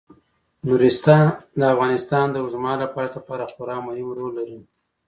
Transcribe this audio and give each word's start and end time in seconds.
نورستان 0.67 1.27
د 1.59 1.61
افغانستان 1.73 2.25
د 2.31 2.35
اوږدمهاله 2.41 2.87
پایښت 2.95 3.15
لپاره 3.19 3.49
خورا 3.53 3.77
مهم 3.87 4.07
رول 4.17 4.31
لري. 4.39 4.59